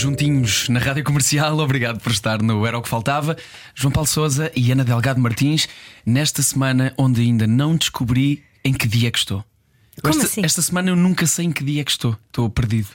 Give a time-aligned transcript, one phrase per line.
[0.00, 3.36] Juntinhos na Rádio Comercial, obrigado por estar no Era o que Faltava.
[3.74, 5.68] João Paulo Souza e Ana Delgado Martins,
[6.06, 9.44] nesta semana onde ainda não descobri em que dia é que estou.
[10.00, 10.42] Como esta, assim?
[10.44, 12.16] esta semana eu nunca sei em que dia é que estou.
[12.28, 12.88] Estou perdido.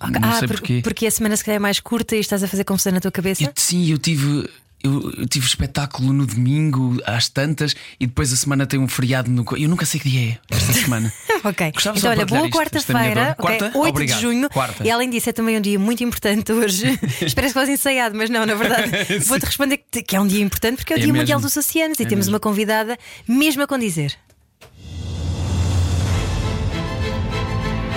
[0.00, 0.80] Não ah, sei por- porquê.
[0.82, 3.12] porque a semana se calhar é mais curta e estás a fazer confusão na tua
[3.12, 3.44] cabeça?
[3.44, 4.48] Eu- sim, eu tive.
[4.82, 9.30] Eu, eu tive espetáculo no domingo, às tantas, e depois a semana tem um feriado
[9.30, 9.44] no.
[9.56, 11.12] Eu nunca sei que dia é esta semana.
[11.44, 11.70] Ok.
[11.72, 13.46] Gostava então, olha, boa quarta-feira, dor.
[13.46, 13.78] ok, Quarta?
[13.78, 14.16] 8 Obrigado.
[14.16, 14.50] de junho.
[14.50, 14.84] Quarta.
[14.84, 16.98] E além disso, é também um dia muito importante hoje.
[17.24, 18.90] Espero que fosse ensaiado, mas não, na verdade.
[19.24, 21.22] Vou-te responder que, que é um dia importante porque é o É Dia mesmo.
[21.22, 22.32] Mundial dos Oceanos e É temos mesmo.
[22.34, 24.14] uma convidada mesmo a condizer.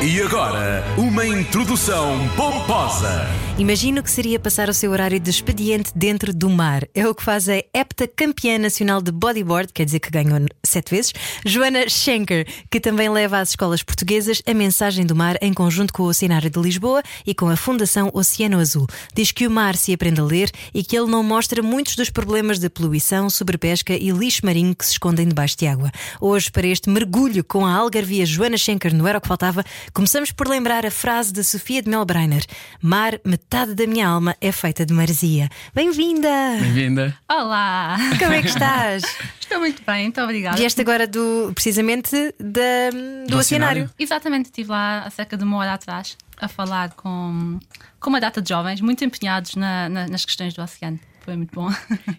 [0.04, 3.28] E agora, uma introdução pomposa.
[3.60, 6.88] Imagino que seria passar o seu horário de expediente dentro do mar.
[6.96, 11.14] É o que faz a heptacampeã nacional de bodyboard, quer dizer que ganhou sete vezes,
[11.46, 16.02] Joana Schenker, que também leva às escolas portuguesas a mensagem do mar em conjunto com
[16.02, 18.88] o Oceanário de Lisboa e com a Fundação Oceano Azul.
[19.14, 22.10] Diz que o mar se aprende a ler e que ele não mostra muitos dos
[22.10, 25.92] problemas de poluição, sobrepesca e lixo marinho que se escondem debaixo de água.
[26.20, 29.64] Hoje, para este mergulho com a algarvia Joana Schenker no Era o que Faltava,
[29.94, 32.44] começamos por lembrar a frase de Sofia de Melbreiner:
[32.82, 35.50] Mar, metade da minha alma é feita de maresia.
[35.74, 36.30] Bem-vinda!
[36.60, 37.18] Bem-vinda.
[37.30, 37.98] Olá!
[38.20, 39.04] Como é que estás?
[39.40, 40.58] Estou muito bem, muito obrigada.
[40.58, 42.90] Vieste agora do, precisamente da,
[43.26, 43.90] do, Do oceanário.
[44.00, 47.60] Exatamente, estive lá há cerca de uma hora atrás a falar com,
[48.00, 51.00] com uma data de jovens muito empenhados na- na- nas questões do oceano.
[51.24, 51.70] Foi muito bom.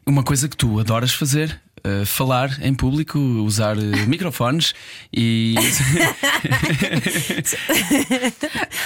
[0.06, 1.60] Uma coisa que tu adoras fazer.
[1.84, 4.74] Eh, falar em público, usar eh, microfones
[5.12, 5.54] e.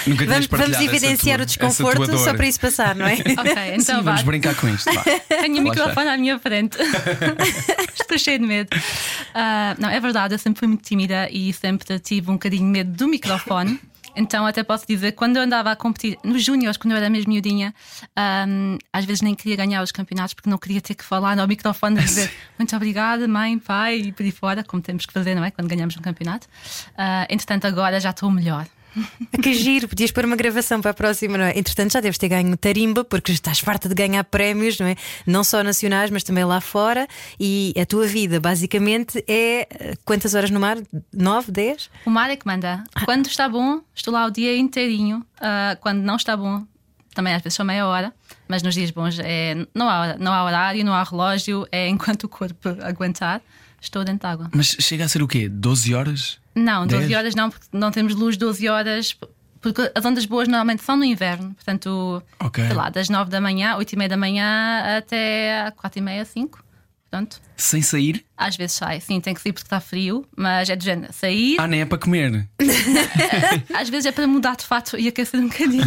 [0.05, 3.13] Nunca Vamos, vamos evidenciar tua- o desconforto só para isso passar, não é?
[3.37, 4.11] ok, Sim, então vá.
[4.11, 4.91] vamos brincar com isto.
[4.93, 5.03] vá.
[5.27, 6.77] Tenho o microfone à minha frente.
[7.99, 8.69] Estou cheia de medo.
[9.33, 12.71] Ah, não, é verdade, eu sempre fui muito tímida e sempre tive um bocadinho de
[12.71, 13.79] medo do microfone.
[14.17, 17.31] Então, até posso dizer, quando eu andava a competir nos Júniors, quando eu era mesmo
[17.31, 17.73] miudinha,
[18.15, 21.47] ahm, às vezes nem queria ganhar os campeonatos porque não queria ter que falar no
[21.47, 25.35] microfone e dizer muito obrigada, mãe, pai e por aí fora, como temos que fazer,
[25.35, 25.51] não é?
[25.51, 26.47] Quando ganhamos um campeonato.
[26.97, 28.65] Ah, entretanto, agora já estou melhor.
[29.41, 31.57] Que giro, podias pôr uma gravação para a próxima, não é?
[31.57, 34.95] Entretanto, já deves ter ganho tarimba, porque estás farta de ganhar prémios, não é?
[35.25, 37.07] Não só nacionais, mas também lá fora.
[37.39, 40.77] E a tua vida, basicamente, é eh, quantas horas no mar?
[41.13, 41.89] Nove, dez?
[42.05, 42.83] O mar é que manda.
[43.05, 45.23] Quando está bom, estou lá o dia inteirinho.
[45.39, 46.65] Ah, quando não está bom,
[47.13, 48.13] também às vezes só meia hora.
[48.47, 51.87] Mas nos dias bons é, não, há, hora- não há horário, não há relógio, é
[51.87, 53.41] enquanto o corpo aguentar.
[53.79, 54.49] Estou dentro de água.
[54.55, 55.47] Mas chega a ser o quê?
[55.47, 56.39] 12 horas?
[56.57, 57.17] Não, 12 Dez?
[57.17, 59.17] horas não, porque não temos luz 12 horas.
[59.59, 61.53] Porque as ondas boas normalmente são no inverno.
[61.55, 62.63] Portanto, Ok.
[62.65, 66.23] sei lá, das 9 da manhã, 8 e meia da manhã até 4 e meia,
[66.25, 66.63] 5.
[67.09, 68.23] Portanto, Sem sair?
[68.35, 68.99] às vezes sai.
[68.99, 71.11] Sim, tem que sair porque está frio, mas é do género.
[71.13, 72.47] Sair, Ah, nem é para comer.
[73.73, 75.83] Às vezes é para mudar de fato e aquecer um bocadinho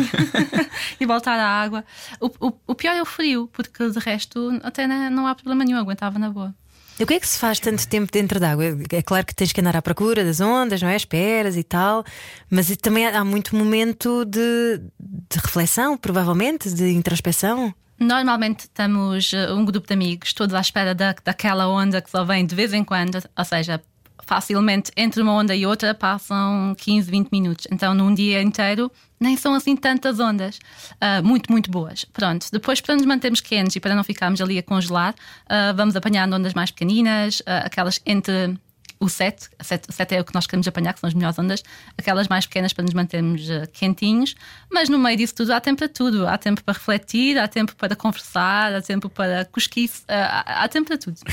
[0.99, 1.85] e voltar à água.
[2.21, 5.79] O, o- o pior é o frio, porque de resto até não há problema nenhum,
[5.79, 6.55] aguentava na boa.
[7.01, 8.65] O que é que se faz tanto tempo dentro d'água?
[8.93, 10.97] É claro que tens que andar à procura das ondas, não é?
[10.97, 12.05] Esperas e tal,
[12.51, 17.75] mas também há há muito momento de, de reflexão, provavelmente, de introspeção.
[17.99, 22.25] Normalmente estamos eh, um grupo de amigos, todos à espera da, daquela onda que só
[22.25, 23.81] vem de vez em quando, ou seja,
[24.25, 27.67] facilmente entre uma onda e outra passam 15, 20 minutos.
[27.71, 30.59] Então, num dia inteiro, nem são assim tantas ondas.
[31.01, 32.05] Ah, muito, muito boas.
[32.05, 32.47] Pronto.
[32.51, 35.15] Depois, para nos mantermos quentes e para não ficarmos ali a congelar,
[35.49, 38.57] ah, vamos apanhando ondas mais pequeninas, ah, aquelas entre
[39.03, 41.15] o 7, a 7, a 7 é o que nós queremos apanhar, que são as
[41.15, 41.63] melhores ondas,
[41.97, 44.35] aquelas mais pequenas para nos mantermos quentinhos,
[44.71, 46.27] mas no meio disso tudo há tempo para tudo.
[46.27, 50.89] Há tempo para refletir, há tempo para conversar, há tempo para cosquice, há, há tempo
[50.89, 51.19] para tudo.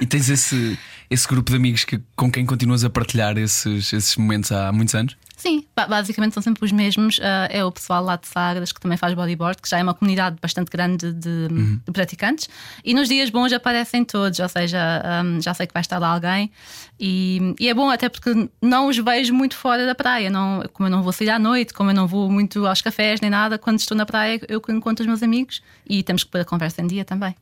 [0.00, 0.78] E tens esse,
[1.10, 4.94] esse grupo de amigos que, com quem continuas a partilhar esses, esses momentos há muitos
[4.94, 5.16] anos?
[5.36, 7.18] Sim, ba- basicamente são sempre os mesmos.
[7.22, 9.94] Ah, é o pessoal lá de Sagres que também faz bodyboard, que já é uma
[9.94, 12.46] comunidade bastante grande de, de praticantes.
[12.84, 16.08] E nos dias bons aparecem todos, ou seja, ahm, já sei que vai estar lá
[16.08, 16.50] alguém.
[16.98, 20.28] E, e é bom até porque não os vejo muito fora da praia.
[20.28, 23.20] Não, como eu não vou sair à noite, como eu não vou muito aos cafés
[23.22, 26.42] nem nada, quando estou na praia eu encontro os meus amigos e temos que pôr
[26.42, 27.34] a conversa em dia também.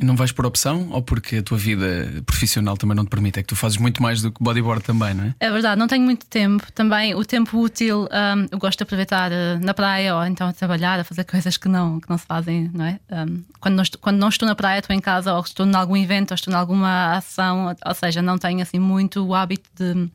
[0.00, 3.38] E não vais por opção ou porque a tua vida profissional também não te permite?
[3.38, 5.34] É que tu fazes muito mais do que bodyboard também, não é?
[5.38, 6.72] É verdade, não tenho muito tempo.
[6.72, 10.54] Também o tempo útil um, eu gosto de aproveitar uh, na praia ou então a
[10.54, 12.98] trabalhar, a fazer coisas que não, que não se fazem, não é?
[13.10, 15.74] Um, quando, não estou, quando não estou na praia, estou em casa ou estou em
[15.74, 19.68] algum evento ou estou em alguma ação, ou seja, não tenho assim muito o hábito
[19.76, 20.08] de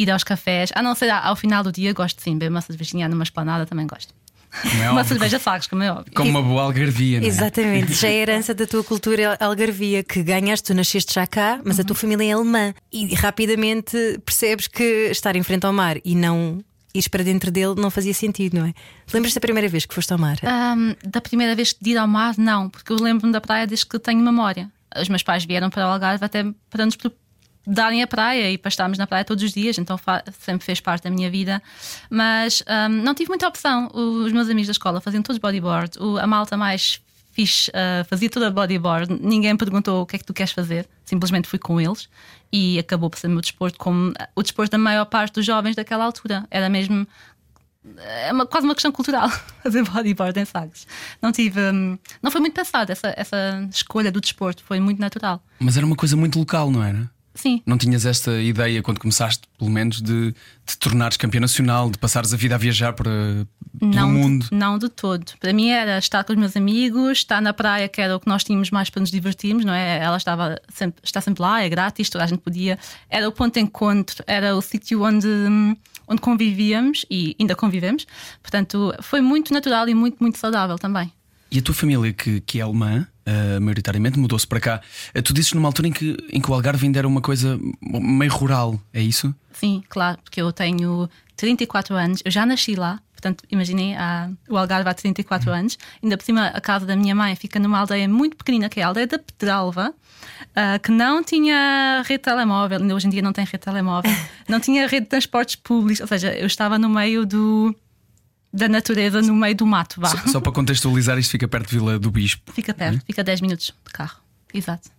[0.00, 0.70] ir aos cafés.
[0.74, 3.86] A não ser ao final do dia, gosto sim, beber uma cervejinha numa esplanada, também
[3.86, 4.12] gosto.
[4.82, 6.12] É uma cerveja Sagres, como é óbvio.
[6.14, 7.28] Como uma boa algarvia, não é?
[7.28, 11.78] Exatamente, já é herança da tua cultura algarvia que ganhaste, tu nasceste já cá, mas
[11.78, 16.14] a tua família é alemã e rapidamente percebes que estar em frente ao mar e
[16.14, 16.62] não
[16.94, 18.74] ires para dentro dele não fazia sentido, não é?
[19.12, 20.38] Lembras-te da primeira vez que foste ao mar?
[20.42, 23.86] Um, da primeira vez de ir ao mar, não, porque eu lembro-me da praia desde
[23.86, 24.70] que tenho memória.
[25.00, 26.96] Os meus pais vieram para o Algarve até para nos
[27.66, 29.98] darem a praia e para estarmos na praia todos os dias, então
[30.38, 31.62] sempre fez parte da minha vida.
[32.08, 33.90] Mas um, não tive muita opção.
[33.92, 37.00] Os meus amigos da escola faziam todos bodyboard, o, a malta mais
[37.32, 41.48] fixe uh, fazia toda bodyboard, ninguém perguntou o que é que tu queres fazer, simplesmente
[41.48, 42.08] fui com eles
[42.52, 45.76] e acabou por ser o meu desporto como o desporto da maior parte dos jovens
[45.76, 46.44] daquela altura.
[46.50, 47.06] Era mesmo
[47.96, 49.30] é uma, quase uma questão cultural
[49.62, 50.86] fazer bodyboard em Sagres.
[51.22, 55.42] Não tive, um, não foi muito pensado essa, essa escolha do desporto, foi muito natural.
[55.58, 57.10] Mas era uma coisa muito local, não era?
[57.34, 57.62] Sim.
[57.64, 60.34] Não tinhas esta ideia quando começaste, pelo menos, de
[60.66, 63.46] te tornares campeã nacional, de passares a vida a viajar para
[63.80, 64.46] não o mundo?
[64.50, 65.24] Não de todo.
[65.38, 68.26] Para mim era estar com os meus amigos, estar na praia, que era o que
[68.26, 69.98] nós tínhamos mais para nos divertirmos, não é?
[69.98, 72.78] Ela estava sempre, está sempre lá, é grátis, toda a gente podia.
[73.08, 75.28] Era o ponto de encontro, era o sítio onde,
[76.08, 78.06] onde convivíamos e ainda convivemos.
[78.42, 81.12] Portanto, foi muito natural e muito, muito saudável também.
[81.50, 84.80] E a tua família, que, que é alemã, uh, maioritariamente, mudou-se para cá.
[85.16, 87.58] Uh, tu dizes numa altura em que, em que o Algarve ainda era uma coisa
[87.80, 89.34] meio rural, é isso?
[89.52, 93.94] Sim, claro, porque eu tenho 34 anos, eu já nasci lá, portanto, imaginem,
[94.48, 95.56] o Algarve há 34 uhum.
[95.56, 95.78] anos.
[96.02, 98.82] Ainda por cima, a casa da minha mãe fica numa aldeia muito pequenina, que é
[98.82, 99.94] a aldeia da Pedralva.
[100.50, 103.64] Uh, que não tinha rede de telemóvel, ainda hoje em dia não tem rede de
[103.64, 104.10] telemóvel,
[104.48, 107.74] não tinha rede de transportes públicos, ou seja, eu estava no meio do,
[108.52, 110.00] da natureza no meio do mato.
[110.00, 110.08] Vá.
[110.08, 112.52] Só, só, para contextualizar, isto fica perto de Vila do Bispo.
[112.52, 113.06] Fica perto, é?
[113.06, 114.20] fica 10 minutos de carro.
[114.52, 114.90] Exato.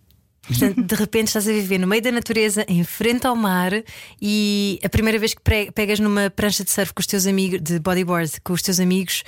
[0.46, 3.70] Portanto, de repente estás a viver no meio da natureza, em frente ao mar,
[4.20, 5.40] e a primeira vez que
[5.72, 9.22] pegas numa prancha de surf com os teus amigos, de bodyboard com os teus amigos,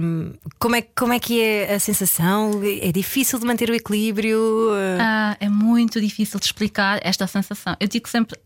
[0.00, 2.62] um, como, é, como é que é a sensação?
[2.80, 4.70] É difícil de manter o equilíbrio?
[4.98, 7.76] Ah, é muito difícil de explicar esta sensação.
[7.78, 8.38] Eu digo sempre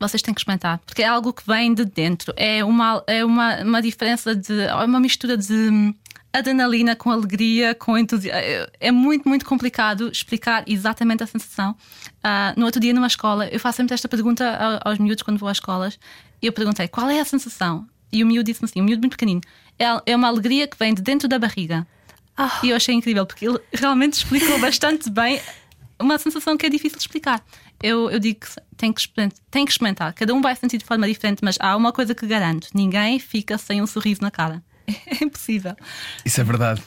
[0.00, 2.32] vocês têm que experimentar, porque é algo que vem de dentro.
[2.36, 4.62] É uma, é uma, uma diferença de.
[4.62, 5.94] É uma mistura de
[6.32, 8.40] adrenalina com alegria, com entusiasmo.
[8.40, 11.76] É, é muito, muito complicado explicar exatamente a sensação.
[12.24, 15.48] Uh, no outro dia, numa escola, eu faço sempre esta pergunta aos miúdos quando vou
[15.48, 15.98] às escolas.
[16.40, 17.86] E eu perguntei qual é a sensação?
[18.12, 19.40] E o miúdo disse-me assim: um miúdo muito pequenino.
[19.78, 21.86] É, é uma alegria que vem de dentro da barriga.
[22.38, 22.66] Oh.
[22.66, 25.40] E eu achei incrível, porque ele realmente explicou bastante bem
[26.00, 27.44] uma sensação que é difícil de explicar.
[27.82, 29.08] Eu, eu digo que tem que,
[29.50, 30.12] tem que experimentar.
[30.12, 33.56] Cada um vai sentir de forma diferente, mas há uma coisa que garanto: ninguém fica
[33.56, 34.62] sem um sorriso na cara.
[35.06, 35.76] É impossível.
[36.24, 36.82] Isso é verdade.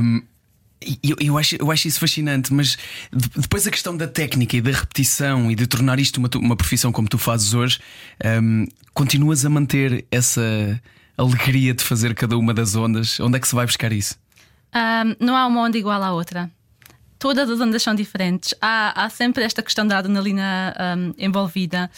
[0.00, 0.22] Um...
[1.02, 2.76] Eu, eu, acho, eu acho isso fascinante, mas
[3.10, 6.92] depois a questão da técnica e da repetição e de tornar isto uma, uma profissão
[6.92, 7.78] como tu fazes hoje,
[8.22, 10.42] um, continuas a manter essa
[11.16, 13.18] alegria de fazer cada uma das ondas?
[13.18, 14.18] Onde é que se vai buscar isso?
[14.74, 16.50] Um, não há uma onda igual à outra
[17.24, 18.52] todas as ondas são diferentes.
[18.60, 21.90] Há, há sempre esta questão da adrenalina um, envolvida.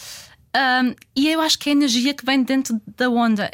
[0.55, 3.51] Um, e eu acho que é a energia que vem dentro da onda.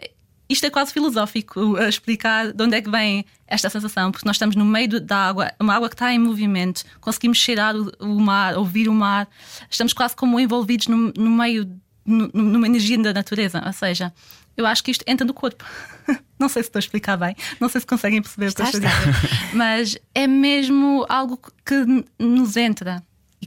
[0.48, 4.36] Isto é quase filosófico a explicar de onde é que vem esta sensação, porque nós
[4.36, 8.22] estamos no meio da água, uma água que está em movimento, conseguimos cheirar o, o
[8.22, 9.28] mar, ouvir o mar,
[9.68, 11.68] estamos quase como envolvidos no, no meio,
[12.06, 13.64] no, numa energia da natureza.
[13.66, 14.14] Ou seja,
[14.56, 15.64] eu acho que isto entra no corpo.
[16.40, 18.68] não sei se estou a explicar bem, não sei se conseguem perceber o que estou
[18.68, 23.04] a dizer, mas é mesmo algo que nos entra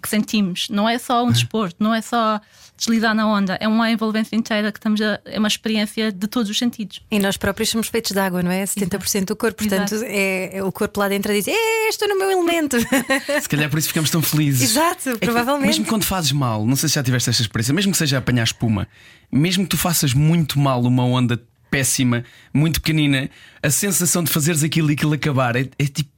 [0.06, 0.68] que sentimos.
[0.70, 2.40] Não é só um desporto, não é só
[2.76, 6.50] deslizar na onda, é uma envolvência inteira que estamos a, é uma experiência de todos
[6.50, 7.00] os sentidos.
[7.10, 8.64] E nós próprios somos feitos de água, não é?
[8.64, 9.26] 70% Exato.
[9.26, 11.54] do corpo, portanto é, é, o corpo lá dentro a dizer:
[11.88, 12.76] Estou no meu elemento.
[13.40, 14.70] Se calhar por isso ficamos tão felizes.
[14.70, 15.66] Exato, é provavelmente.
[15.66, 18.44] mesmo quando fazes mal, não sei se já tiveste esta experiência, mesmo que seja apanhar
[18.44, 18.86] espuma,
[19.32, 23.28] mesmo que tu faças muito mal uma onda péssima, muito pequenina,
[23.62, 26.10] a sensação de fazeres aquilo e aquilo acabar é, é tipo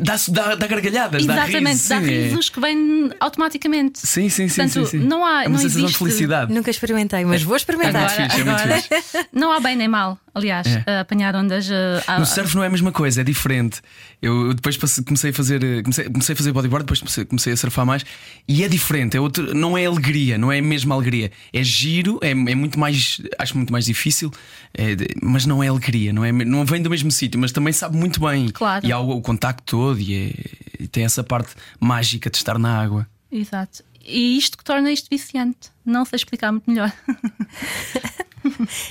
[0.00, 3.98] Dá, dá, dá gargalhadas, Exatamente, dá, risos, dá risos que vêm automaticamente.
[3.98, 4.62] Sim, sim, sim.
[4.62, 5.06] Portanto, sim, sim.
[5.06, 5.44] Não há.
[5.44, 5.92] É uma não sensação existe...
[5.92, 6.52] de felicidade.
[6.52, 8.12] Nunca experimentei, mas vou experimentar.
[8.12, 9.28] É muito fixe, agora, é muito fixe.
[9.32, 11.00] Não há bem nem mal, aliás, é.
[11.00, 11.68] apanhar ondas.
[11.68, 13.80] Uh, no surf não é a mesma coisa, é diferente.
[14.20, 17.84] Eu depois comecei a fazer comecei, comecei a fazer bodyboard, depois comecei, comecei, a surfar
[17.84, 18.04] mais
[18.46, 19.16] e é diferente.
[19.16, 21.30] É outro, não é alegria, não é a mesma alegria.
[21.52, 24.30] É giro, é, é muito mais, acho muito mais difícil,
[24.74, 27.96] é, mas não é alegria, não, é, não vem do mesmo sítio, mas também sabe
[27.96, 28.48] muito bem.
[28.48, 28.86] Claro.
[28.86, 30.14] E há o, o contacto contacto todo e,
[30.78, 33.06] é, e tem essa parte mágica de estar na água.
[33.30, 33.82] Exato.
[34.04, 35.70] E isto que torna isto viciante.
[35.84, 36.92] Não sei explicar muito melhor.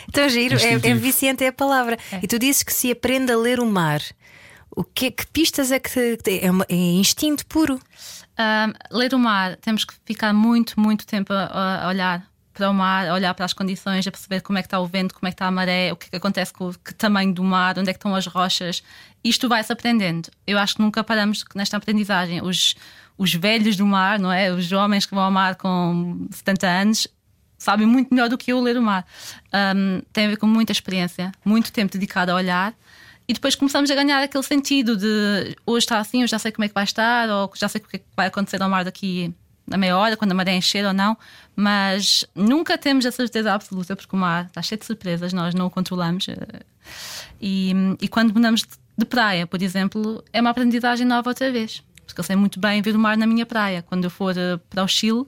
[0.07, 1.97] Então, giro, é, é viciante é a palavra.
[2.23, 4.01] E tu dizes que se aprende a ler o mar.
[4.73, 7.77] O que, que pistas é que te- é, uma- é instinto puro?
[8.37, 12.25] Ahm, ler o mar, temos que ficar muito, muito tempo a, a olhar
[12.61, 15.15] para o mar, olhar para as condições, a perceber como é que está o vento,
[15.15, 17.33] como é que está a maré, o que é que acontece com o que tamanho
[17.33, 18.83] do mar, onde é que estão as rochas.
[19.23, 20.29] Isto vai-se aprendendo.
[20.45, 22.39] Eu acho que nunca paramos nesta aprendizagem.
[22.43, 22.75] Os,
[23.17, 24.51] os velhos do mar, não é?
[24.51, 27.07] Os homens que vão ao mar com 70 anos
[27.57, 29.05] sabem muito melhor do que eu ler o mar.
[29.51, 32.75] Ahm, tem a ver com muita experiência, muito tempo dedicado a olhar.
[33.27, 36.65] E depois começamos a ganhar aquele sentido de hoje está assim, eu já sei como
[36.65, 38.83] é que vai estar, ou já sei o que é que vai acontecer ao mar
[38.83, 39.33] daqui
[39.73, 41.17] a meia hora, quando a maré encher ou não,
[41.55, 45.65] mas nunca temos a certeza absoluta, porque o mar está cheio de surpresas, nós não
[45.67, 46.27] o controlamos.
[46.29, 46.35] eh,
[47.39, 48.63] E, e quando mudamos
[48.97, 52.81] de- praia, por exemplo, é uma aprendizagem nova outra vez, porque eu sei muito bem
[52.81, 53.81] ver o mar na minha praia.
[53.81, 55.25] Quando eu for eh, para o Chile,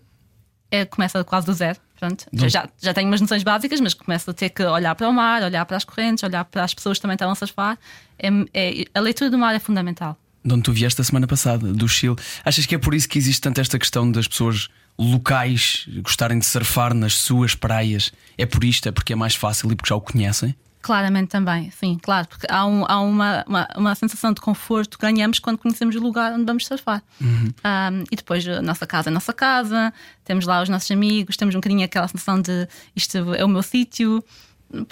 [0.69, 1.79] é, começa quase do zero.
[1.99, 2.25] Pronto.
[2.33, 5.13] Já, já, já tenho umas noções básicas, mas começo a ter que olhar para o
[5.13, 7.77] mar, olhar para as correntes, olhar para as pessoas que também estão a surfar.
[8.19, 10.17] É, é- a leitura do mar é fundamental.
[10.45, 12.15] De onde tu vieste a semana passada, do Chile.
[12.43, 16.45] Achas que é por isso que existe tanto esta questão das pessoas locais gostarem de
[16.45, 18.11] surfar nas suas praias?
[18.37, 18.87] É por isto?
[18.87, 20.55] É porque é mais fácil e porque já o conhecem?
[20.81, 25.05] Claramente também, sim, claro, porque há, um- há uma, uma, uma sensação de conforto que
[25.05, 27.01] ganhamos quando conhecemos o lugar onde vamos surfar.
[27.21, 29.93] Um, e depois a nossa casa é a nossa casa,
[30.25, 33.63] temos lá os nossos amigos, temos um bocadinho aquela sensação de isto é o meu
[33.63, 34.21] sítio.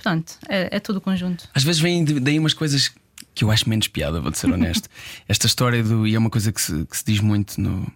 [0.02, 1.50] Pronto, é, é tudo o conjunto.
[1.54, 2.90] Às vezes vêm daí umas coisas
[3.34, 4.90] que eu acho menos piada, vou-te ser honesto.
[5.28, 6.08] Esta história do.
[6.08, 7.92] E é uma coisa que se, que se diz muito no,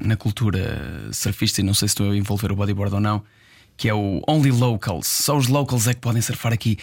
[0.00, 3.22] na cultura surfista, e não sei se estou a envolver o bodyboard ou não,
[3.76, 5.06] que é o only locals.
[5.06, 6.78] Só os locals é que podem surfar aqui.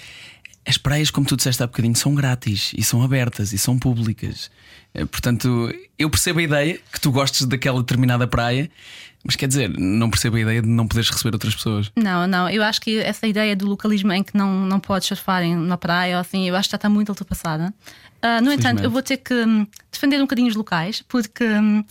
[0.66, 4.52] As praias, como tu disseste há bocadinho, são grátis e são abertas e são públicas.
[4.94, 8.70] Eh, Portanto, eu percebo a ideia que tu gostes daquela determinada praia,
[9.24, 11.92] mas quer dizer, não percebo a ideia de não poderes receber outras pessoas.
[11.96, 15.44] Não, não, eu acho que essa ideia do localismo em que não, não podes surfar
[15.44, 17.74] em- na praia ou assim, eu acho que já está muito ultrapassada.
[18.22, 21.84] Ah, no entanto, eu vou ter que hum, defender um bocadinho os locais, porque hum,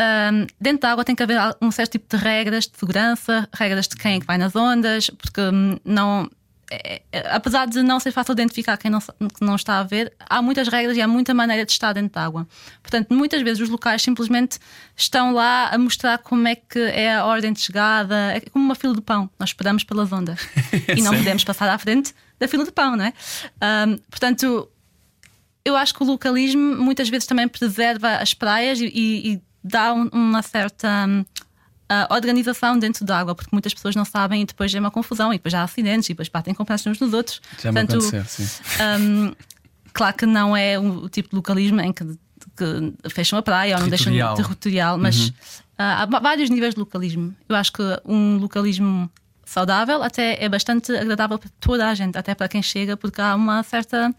[0.00, 3.88] hum, dentro da água tem que haver um certo tipo de regras de segurança, regras
[3.88, 5.40] de quem é que vai nas ondas, porque
[5.84, 6.28] não.
[6.72, 10.12] É- é- apesar de não ser fácil identificar quem não, que não está a ver,
[10.18, 12.46] há muitas regras e há muita maneira de estar dentro da água.
[12.82, 14.58] Portanto, muitas vezes os locais simplesmente
[14.96, 18.74] estão lá a mostrar como é que é a ordem de chegada, é como uma
[18.74, 19.28] fila de pão.
[19.38, 20.40] Nós esperamos pelas ondas
[20.96, 23.12] e não podemos passar à frente da fila de pão, não é?
[23.60, 24.68] Ahm, portanto,
[25.64, 30.08] eu acho que o localismo muitas vezes também preserva as praias e, e- dá um-
[30.12, 30.88] uma certa
[31.92, 35.30] ah, organização dentro da água, porque muitas pessoas não sabem e depois é uma confusão
[35.30, 37.42] e depois há acidentes e depois batem com uns nos outros.
[37.62, 38.46] Já me aconteceu, sim.
[38.98, 39.32] hum,
[39.92, 42.02] claro que não é o, tipo de localismo em que,
[42.56, 44.36] que fecham a praia ou não deixam Territorial.
[44.36, 45.34] territorial, mas
[45.76, 47.36] ah, há vários níveis de localismo.
[47.46, 49.10] Eu acho que um localismo
[49.44, 53.34] saudável até é bastante agradável para toda a gente, até para quem chega, porque há
[53.34, 54.14] uma certa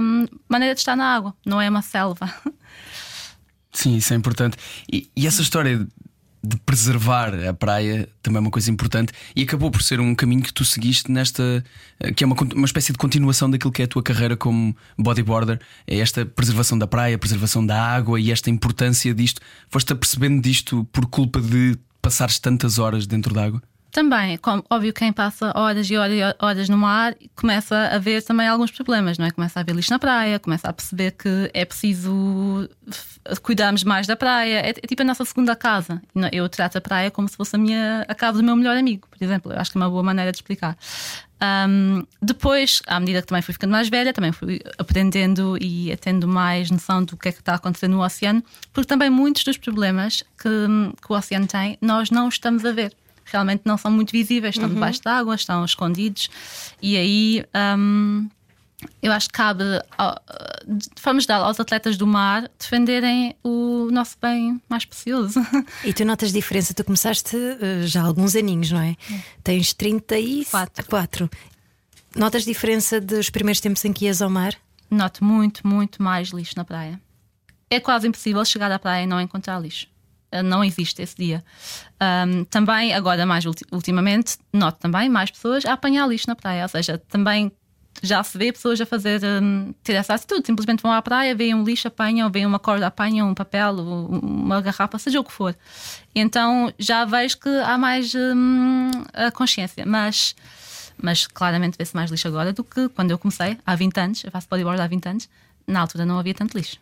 [0.00, 2.32] hum, maneira de estar na água, não é uma selva.
[3.70, 4.56] Sim, isso é importante.
[4.90, 5.86] E, e essa história
[6.44, 10.42] de preservar a praia também é uma coisa importante e acabou por ser um caminho
[10.42, 11.64] que tu seguiste nesta.
[12.00, 14.76] eh, que é uma, uma espécie de continuação daquilo que é a tua carreira como
[14.98, 15.60] bodyboarder.
[15.86, 19.40] É esta preservação da praia, preservação da água e esta importância disto.
[19.68, 23.62] Foste apercebendo disto por culpa de passares tantas horas dentro da água?
[23.92, 28.22] Também, como, óbvio, quem passa horas e horas e horas no mar começa a ver
[28.22, 29.30] também alguns problemas, não é?
[29.30, 32.70] Começa a ver lixo na praia, começa a perceber que é preciso
[33.42, 34.60] cuidarmos mais da praia.
[34.60, 36.00] É, é tipo a nossa segunda casa.
[36.32, 39.06] Eu trato a praia como se fosse a, minha, a casa do meu melhor amigo,
[39.06, 39.52] por exemplo.
[39.52, 40.74] Eu acho que é uma boa maneira de explicar.
[41.38, 46.26] Ahm, depois, à medida que também fui ficando mais velha, também fui aprendendo e tendo
[46.26, 50.22] mais noção do que é que está acontecendo no oceano, porque também muitos dos problemas
[50.40, 50.48] que,
[51.04, 54.68] que o oceano tem, nós não estamos a ver realmente não são muito visíveis, estão
[54.68, 56.28] debaixo d'água, estão escondidos,
[56.80, 57.44] e aí
[57.78, 58.28] hum,
[59.00, 59.62] eu acho que cabe,
[59.96, 60.20] ao-
[60.96, 65.40] forma geral, aos atletas do mar defenderem o nosso bem mais precioso.
[65.84, 66.74] E tu notas diferença?
[66.74, 68.96] Tu começaste eh, já há alguns aninhos, não é?
[69.44, 70.84] Tens 34.
[70.86, 71.30] Quatro.
[72.16, 74.54] Notas diferença dos primeiros tempos em que ias ao mar?
[74.90, 77.00] Noto muito, muito mais lixo na praia.
[77.70, 79.86] É quase impossível chegar à praia e não encontrar lixo.
[80.32, 81.44] Uh, Não existe esse dia.
[82.00, 86.62] Um, também, agora mais ulti- ultimamente, noto também mais pessoas a apanhar lixo na praia.
[86.62, 87.52] Ou seja, também
[88.02, 90.46] já se vê pessoas a fazer um, ter essa atitude.
[90.46, 94.18] Simplesmente vão à praia, veem um lixo, apanham, veem uma corda, apanham um papel, um-
[94.18, 95.54] uma garrafa, seja o que for.
[96.14, 98.12] Então já vejo que há mais
[99.12, 99.84] a consciência.
[99.86, 100.34] Mas
[101.04, 104.22] mas claramente vê-se mais lixo agora do que quando eu comecei, há 20 anos.
[104.24, 105.28] Eu faço bodyboard há 20 anos.
[105.66, 106.76] Na altura não havia tanto lixo.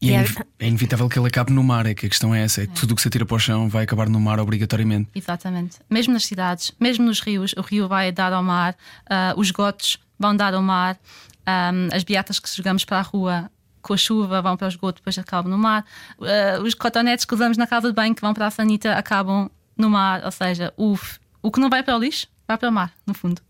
[0.00, 2.34] E é, é- inev- é inevitável que ele acabe no mar, é que a questão
[2.34, 4.20] é essa: é que tudo o que se atira para o chão vai acabar no
[4.20, 5.08] mar obrigatoriamente.
[5.14, 5.78] Exatamente.
[5.88, 8.76] Mesmo nas cidades, mesmo nos rios, o rio vai dar ao mar,
[9.08, 10.98] ah, os gotos vão dar ao mar,
[11.46, 13.50] ah, as beatas que jogamos para a rua
[13.80, 15.84] com a chuva vão para o esgoto, depois acabam no mar,
[16.20, 19.50] Ah, os cotonetes que usamos na casa de banho que vão para a sanita acabam
[19.78, 22.68] no mar, ou seja, o, f- o que não vai para o lixo vai para
[22.68, 23.40] o mar, no fundo.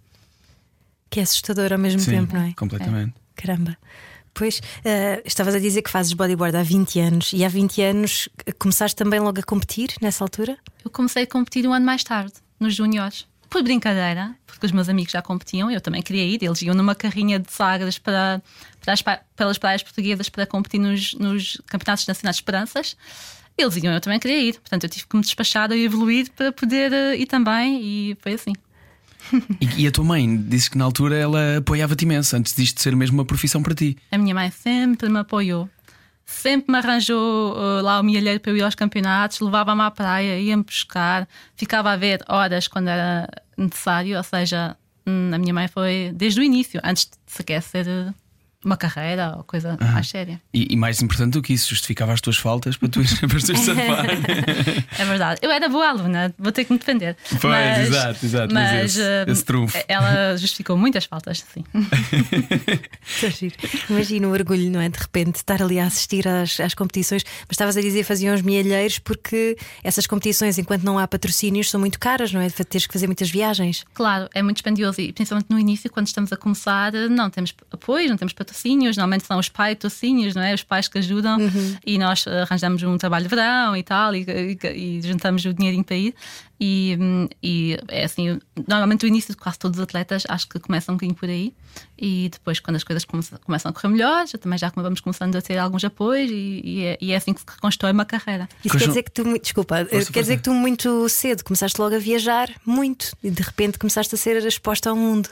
[1.11, 2.53] Que é assustador ao mesmo Sim, tempo, não é?
[2.55, 3.15] completamente.
[3.35, 3.77] Caramba.
[4.37, 8.29] Pois, eh, estavas a dizer que fazes bodyboard há 20 anos e há 20 anos
[8.45, 10.59] eh, começaste também logo a competir nessa altura?
[10.85, 13.27] Eu comecei a competir um ano mais tarde, nos juniores.
[13.49, 16.43] Por brincadeira, porque os meus amigos já competiam, eu também queria ir.
[16.43, 18.43] Eles iam numa carrinha de sagres para,
[18.83, 19.03] para as
[19.35, 22.95] pelas praias portuguesas para competir nos, nos campeonatos nacionais de esperanças.
[23.57, 24.61] Eles iam, eu também queria ir.
[24.61, 28.35] Portanto, eu tive que me despachar e evoluir para poder eh, ir também, e foi
[28.35, 28.53] assim.
[29.61, 32.95] E, e a tua mãe disse que na altura ela apoiava-te imenso, antes disto ser
[32.95, 33.97] mesmo uma profissão para ti.
[34.11, 35.69] A minha mãe sempre me apoiou.
[36.25, 40.41] Sempre me arranjou uh, lá o milheiro para eu ir aos campeonatos, levava-me à praia,
[40.41, 44.17] ia-me buscar, ficava a ver horas quando era necessário.
[44.17, 48.15] Ou seja, hum, a minha mãe foi desde o início, antes de sequer ser uh,
[48.67, 50.41] uma carreira ou coisa mais séria.
[50.53, 53.29] E, e mais importante do que isso, justificava as tuas faltas para tu ires para
[53.29, 54.07] tu safar.
[54.99, 55.41] É verdade.
[55.43, 57.17] Eu era boa aluna, vou ter que me defender.
[57.41, 59.77] Pois, exato, exato, mas Mas, esse- uh, esse trunfo.
[59.89, 61.65] ela justificou muitas faltas, sim.
[63.31, 63.55] Giro.
[63.91, 64.89] Imagina o orgulho, não é?
[64.89, 68.43] De repente estar ali a assistir às, às competições, mas estavas a dizer faziam os
[68.43, 72.49] mielheiros porque essas competições, enquanto não há patrocínios, são muito caras, não é?
[72.51, 73.85] Teres que fazer muitas viagens.
[73.95, 78.09] Claro, é muito dispendioso e principalmente no início, quando estamos a começar, não temos apoio,
[78.09, 80.55] não temos patrocínios, normalmente são os pais patrocínios, não é?
[80.55, 81.39] Os pais que ajudam
[81.85, 84.25] e nós eh, arranjamos um trabalho de verão e tal e,
[84.65, 86.15] e- e juntamos o dinheirinho para ir.
[86.59, 86.97] E,
[87.43, 90.97] e é assim, normalmente o início de quase todos os atletas acho que começam um
[90.97, 91.53] bocadinho por aí
[91.99, 95.37] e depois, quando as coisas come- começam a correr melhor, já também já vamos começando
[95.37, 98.49] a ter alguns apoios e, e é, e é assim que se reconstrói uma carreira.
[98.65, 100.37] Isso Quais quer dizer que tu, desculpa, Força, quer dizer força.
[100.37, 104.37] que tu muito cedo começaste logo a viajar muito e de repente começaste a ser
[104.47, 105.29] exposta ao mundo.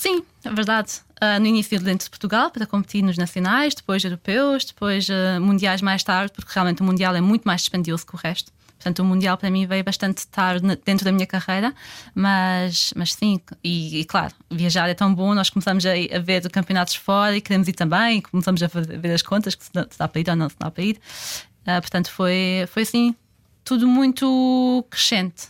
[0.00, 0.92] Sim, é verdade.
[1.20, 5.82] Ah, no início dentro de Portugal, para competir nos nacionais, depois europeus, depois ah, mundiais
[5.82, 8.50] mais tarde, porque realmente o mundial é muito mais dispendioso que o resto.
[8.78, 11.74] Portanto, o mundial para mim veio bastante tarde dentro da minha carreira,
[12.14, 16.48] mas, mas sim, e, e claro, viajar é tão bom, nós começamos a, a ver
[16.48, 19.98] campeonatos fora e queremos ir também, começamos a ver as contas, que se dá, se
[19.98, 20.98] dá para ir ou não se dá para ir.
[21.66, 23.14] Ah, portanto, foi, foi assim,
[23.62, 25.48] tudo muito crescente,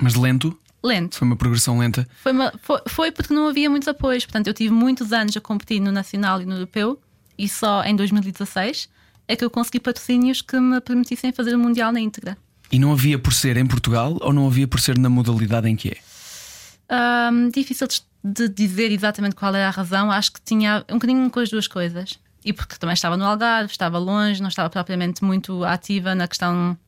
[0.00, 1.16] Mas lento, lento.
[1.16, 2.06] foi uma progressão lenta.
[2.22, 4.24] Foi, uma- foi, foi porque não havia muitos apoios.
[4.24, 7.00] Portanto, eu tive muitos anos a competir no nacional e no europeu
[7.36, 8.88] e só em 2016
[9.26, 12.36] é que eu consegui patrocínios que me permitissem fazer o mundial na íntegra.
[12.70, 15.76] E não havia por ser em Portugal ou não havia por ser na modalidade em
[15.76, 15.96] que é?
[16.88, 17.86] Ahm, difícil
[18.24, 20.10] de- dizer exatamente qual era a razão.
[20.10, 22.18] Acho que tinha um bocadinho com as duas coisas.
[22.44, 26.78] E porque também estava no Algarve, estava longe, não estava propriamente muito ativa na questão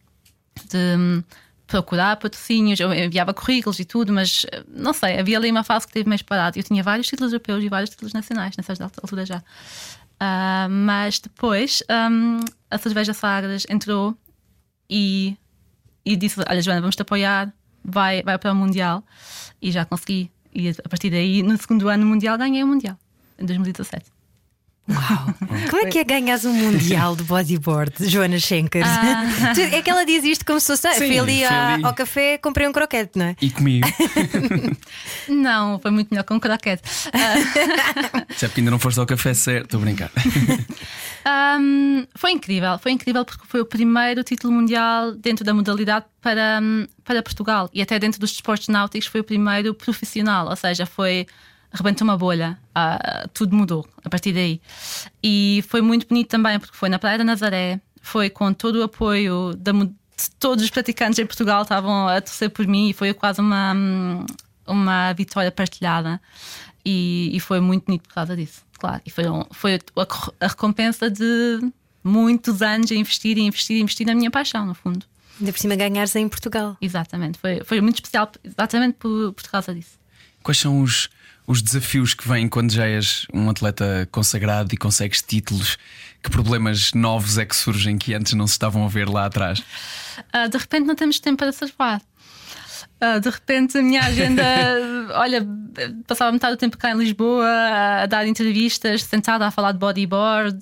[0.70, 1.22] de
[1.70, 2.80] procurar patrocínios.
[2.80, 6.08] Eu enviava currículos e tudo, mas eh, não sei, havia ali uma fase que teve
[6.08, 6.58] mais parado.
[6.58, 9.42] Eu tinha vários títulos europeus e vários títulos nacionais nessas alturas já.
[10.18, 14.16] Ah, mas depois hum, a cerveja Sagres entrou
[14.88, 15.36] e,
[16.04, 17.52] e disse: Olha, Joana, vamos te apoiar,
[17.84, 19.02] vai, vai para o Mundial.
[19.62, 20.30] E já consegui.
[20.52, 22.98] E a partir daí, no segundo ano Mundial, ganhei o Mundial,
[23.38, 24.19] em 2017.
[25.70, 28.82] Como é que é ganhas um mundial de bodyboard, Joana Schenker?
[29.54, 30.86] Tu- É que ela diz isto como se fosse.
[30.86, 33.36] "Ah, Sim, fui ali, ali." ao café, comprei um croquete, não é?
[33.40, 33.86] E comigo.
[35.28, 36.82] Não, foi muito melhor com o croquete.
[37.12, 40.10] Ah, Se é porque ainda não foste ao café certo, estou a brincar.
[41.24, 46.60] Ahm, foi incrível, foi incrível porque foi o primeiro título mundial dentro da modalidade para,
[47.04, 51.26] para Portugal e até dentro dos desportos náuticos foi o primeiro profissional, ou seja, foi
[51.72, 54.60] rebentou uma bolha, ah, tudo mudou a partir daí.
[55.22, 58.82] E foi muito bonito também porque foi na Praia da Nazaré, foi com todo o
[58.82, 59.90] apoio da, de
[60.38, 64.26] todos os praticantes em Portugal estavam a torcer por mim e foi quase uma, hum,
[64.66, 66.20] uma vitória partilhada
[66.84, 69.00] e, e foi muito bonito por causa disso, claro.
[69.04, 69.80] E foi, um- foi a,
[70.44, 71.60] a recompensa de
[72.02, 75.04] muitos anos a investir e investir e investir na minha paixão, no fundo.
[75.38, 76.76] Ainda por cima ganhares em Portugal.
[76.80, 79.98] Exatamente, foi, foi muito especial exatamente por, por causa disso.
[80.42, 81.08] Quais são os,
[81.46, 85.76] os desafios que vêm quando já és um atleta consagrado e consegues títulos?
[86.22, 89.62] Que problemas novos é que surgem que antes não se estavam a ver lá atrás?
[90.32, 92.00] Ah, de repente não temos tempo para surfar.
[93.00, 94.44] Ah, de repente a minha agenda,
[95.16, 95.46] olha,
[96.06, 97.48] passava metade do tempo cá em Lisboa
[98.02, 100.58] a dar entrevistas, sentada a falar de bodyboard.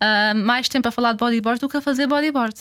[0.00, 2.54] Ah, mais tempo a falar de bodyboard do que a fazer bodyboard.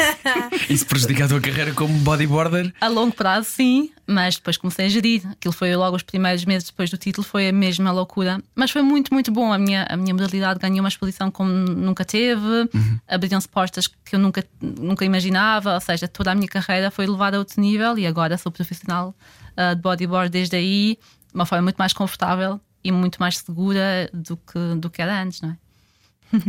[0.70, 2.72] Isso prejudica a tua carreira como bodyboarder?
[2.80, 5.22] A longo prazo, sim, Mas depois comecei a gerir.
[5.30, 8.42] Aquilo foi logo os primeiros meses depois do título, foi a mesma loucura.
[8.54, 9.52] Mas foi muito, muito bom.
[9.52, 12.98] A minha, a minha modalidade ganhou uma exposição como nunca teve, uhum.
[13.06, 15.74] abriram-se portas que eu nunca, nunca imaginava.
[15.74, 19.14] Ou seja, toda a minha carreira foi levada a outro nível e agora sou profissional
[19.52, 24.10] uh, de bodyboard desde aí, de uma forma muito mais confortável e muito mais segura
[24.12, 25.56] do que, do que era antes, não é?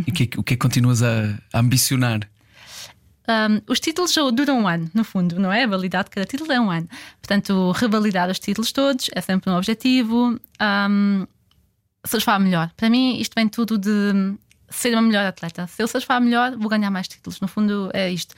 [0.07, 2.21] E o que, é o que é que continuas a, a ambicionar?
[3.27, 5.63] Um, os títulos duram um ano, no fundo, não é?
[5.63, 6.87] A validade de cada título é um ano.
[7.21, 10.39] Portanto, revalidar os títulos todos é sempre um objetivo.
[10.61, 11.27] Um,
[12.05, 12.71] surfar melhor.
[12.75, 14.35] Para mim, isto vem tudo de
[14.69, 15.67] ser uma melhor atleta.
[15.67, 17.39] Se eu surfar melhor, vou ganhar mais títulos.
[17.39, 18.33] No fundo, é isto.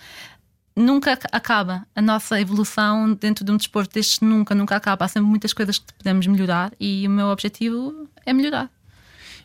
[0.76, 5.06] Nunca acaba a nossa evolução dentro de um desporto destes, nunca, nunca acaba.
[5.06, 8.70] Há sempre muitas coisas que podemos melhorar e o meu objetivo é melhorar.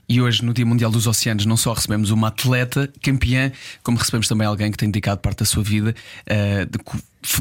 [0.08, 4.26] E hoje, no Dia Mundial dos Oceanos, não só recebemos uma atleta campeã, como recebemos
[4.26, 6.78] também alguém que tem dedicado parte da sua vida uh, de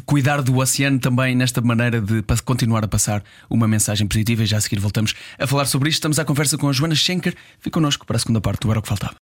[0.06, 4.44] cuidar do oceano também nesta maneira de continuar a passar uma mensagem positiva.
[4.44, 6.00] E já a seguir voltamos a falar sobre isto.
[6.00, 7.36] Estamos à conversa com a Joana Schenker.
[7.60, 9.27] Fique connosco para a segunda parte do Era o que Faltava.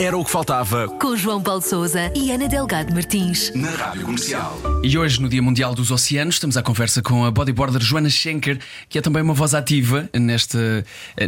[0.00, 0.86] Era o que faltava.
[0.86, 3.52] Com João Paulo Souza e Ana Delgado Martins.
[3.52, 4.56] Na Rádio Comercial.
[4.84, 8.60] E hoje, no Dia Mundial dos Oceanos, estamos à conversa com a bodyboarder Joana Schenker,
[8.88, 10.56] que é também uma voz ativa neste,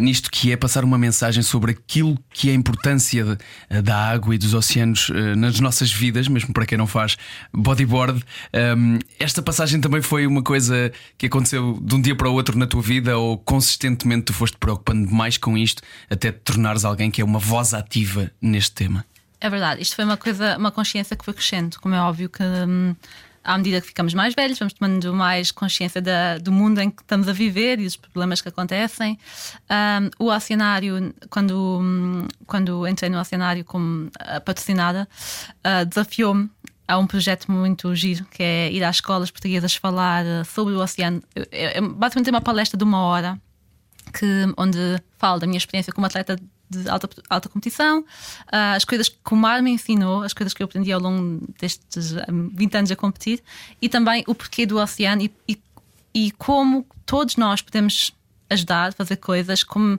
[0.01, 4.37] nisto que é passar uma mensagem sobre aquilo que é a importância de, da água
[4.37, 7.17] e dos oceanos eh, nas nossas vidas, mesmo para quem não faz
[7.53, 8.25] bodyboard.
[8.55, 12.57] Um, esta passagem também foi uma coisa que aconteceu de um dia para o outro
[12.57, 17.11] na tua vida, ou consistentemente tu foste preocupando mais com isto, até te tornares alguém
[17.11, 19.05] que é uma voz ativa neste neste tema.
[19.41, 22.43] É verdade, isto foi uma coisa, uma consciência que foi crescendo, como é óbvio que.
[22.43, 22.95] Hum,
[23.43, 27.01] à medida que ficamos mais velhos, vamos tomando mais consciência da, do mundo em que
[27.01, 29.19] estamos a viver e dos problemas que acontecem.
[29.71, 34.11] Um, o oceanário, quando, hum, quando entrei no oceanário como
[34.45, 35.09] patrocinada,
[35.67, 36.51] uh, desafiou-me
[36.87, 41.23] a um projeto muito giro que é ir às escolas portuguesas falar sobre o oceano.
[41.51, 43.41] É, é basicamente uma palestra de uma hora
[44.13, 44.79] que, onde
[45.17, 46.37] falo da minha experiência como atleta
[46.71, 50.63] de alta, alta competição, uh, as coisas que o mar me ensinou, as coisas que
[50.63, 53.43] eu aprendi ao longo destes 20 anos a competir
[53.83, 55.59] e também o porquê do oceano e, e,
[56.15, 58.13] e como todos nós podemos
[58.51, 59.63] ajudar, fazer coisas.
[59.63, 59.99] Como, uh,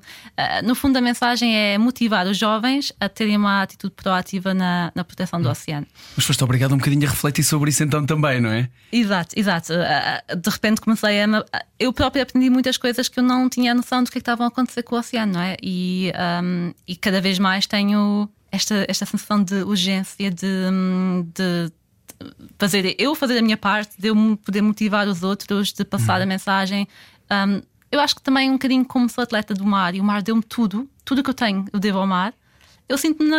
[0.63, 5.03] no fundo, a mensagem é motivar os jovens a terem uma atitude proativa na, na
[5.03, 5.51] proteção do hum.
[5.51, 5.87] oceano.
[6.15, 8.69] Mas foste obrigado um bocadinho a refletir sobre isso então também, não é?
[8.91, 9.73] Exato, exato.
[9.73, 11.45] Uh, de repente comecei a.
[11.79, 14.45] Eu própria aprendi muitas coisas que eu não tinha noção do que, é que estavam
[14.45, 15.57] a acontecer com o oceano, não é?
[15.63, 16.11] E,
[16.43, 20.45] um, e cada vez mais tenho esta, esta sensação de urgência de,
[21.33, 21.71] de
[22.57, 26.23] fazer eu fazer a minha parte, de eu poder motivar os outros, de passar uhum.
[26.23, 26.87] a mensagem.
[27.31, 30.21] Um, eu acho que também um bocadinho como sou atleta do mar e o mar
[30.21, 32.33] deu-me tudo, tudo que eu tenho eu devo ao mar.
[32.87, 33.29] Eu sinto-me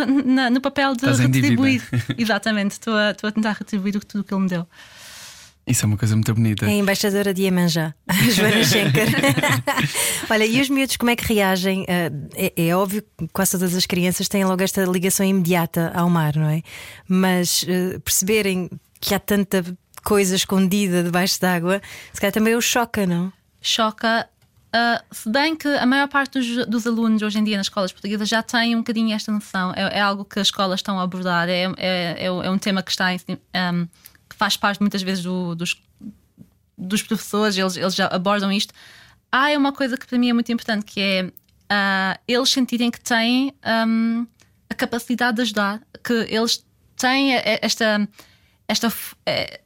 [0.50, 1.82] no papel de Estás retribuir.
[2.16, 4.66] Exatamente, estou a, estou a tentar retribuir tudo que ele me deu.
[5.66, 6.66] Isso é uma coisa muito bonita.
[6.66, 7.94] É a embaixadora de Iemanjá,
[8.34, 9.08] Joana Schenker.
[10.28, 11.84] Olha, e os miúdos como é que reagem?
[11.86, 16.10] Eh, é, é, óbvio que quase todas as crianças têm logo esta ligação imediata ao
[16.10, 16.62] mar, não é?
[17.06, 18.68] Mas uh, perceberem
[19.00, 19.64] que há tanta
[20.02, 21.80] coisa escondida debaixo d'água,
[22.12, 23.32] se calhar também os choca, não?
[23.60, 24.28] Choca
[24.74, 27.92] Uh, se bem que a maior parte dos, dos, alunos hoje em dia nas escolas
[27.92, 31.02] portuguesas já têm um bocadinho esta noção, é, é algo que as escolas estão a
[31.02, 33.86] abordar, é, é, é, é um tema que está em, um,
[34.28, 35.76] que faz parte muitas vezes do, dos,
[36.78, 38.72] dos professores, eles, eles já abordam isto.
[39.30, 43.00] Há uma coisa que para mim é muito importante que é uh, eles sentirem que
[43.00, 43.54] têm
[43.86, 44.26] um,
[44.70, 46.64] a capacidade de ajudar, que eles
[46.96, 48.08] têm esta,
[48.66, 48.92] esta
[49.26, 49.60] eh,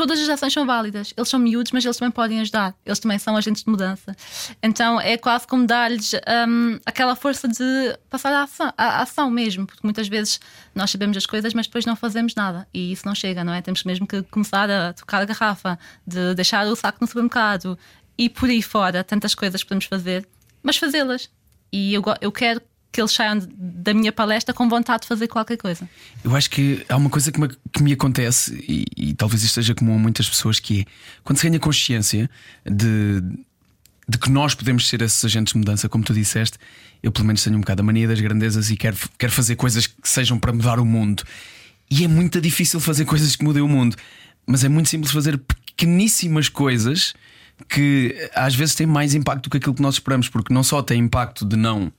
[0.00, 1.12] todas as ações são válidas.
[1.14, 2.74] Eles são miúdos, mas eles também podem ajudar.
[2.86, 4.16] Eles também são agentes de mudança.
[4.62, 6.14] Então é quase como dar-lhes
[6.48, 10.40] um, aquela força de passar a ação, ação, mesmo, porque muitas vezes
[10.74, 13.60] nós sabemos as coisas, mas depois não fazemos nada e isso não chega, não é?
[13.60, 17.78] Temos mesmo que começar a tocar a garrafa, de deixar o saco no supermercado
[18.16, 20.26] e por aí fora, tantas coisas podemos fazer,
[20.62, 21.28] mas fazê-las.
[21.70, 25.56] E eu, eu quero que eles saiam da minha palestra com vontade de fazer qualquer
[25.56, 25.88] coisa.
[26.24, 29.54] Eu acho que há uma coisa que me, que me acontece, e, e, talvez isto
[29.54, 30.84] seja comum a muitas pessoas, que é
[31.22, 32.28] quando se ganha consciência
[32.64, 33.22] de,
[34.08, 36.58] de que nós podemos ser esses agentes de mudança, como tu disseste,
[37.02, 39.86] eu pelo menos tenho um bocado a mania das grandezas e quero, quero fazer coisas
[39.86, 41.22] que sejam para mudar o mundo.
[41.88, 43.96] E é muito difícil fazer coisas que mudem o mundo,
[44.46, 47.14] mas é muito simples fazer pequeníssimas coisas
[47.68, 50.82] que às vezes têm mais impacto do que aquilo que nós esperamos, porque não só
[50.82, 51.92] tem impacto de não